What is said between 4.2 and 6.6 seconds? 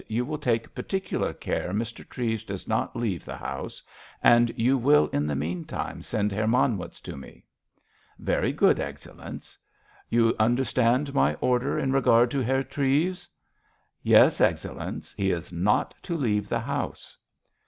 and you will in the meantime send Herr